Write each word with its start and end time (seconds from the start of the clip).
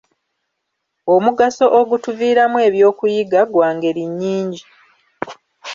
Omugaso 1.13 1.65
ogutuviiramu 1.79 2.57
ebyokuyiga 2.67 3.41
gwa 3.53 3.67
ngeri 3.75 4.03
nnyingi. 4.09 4.61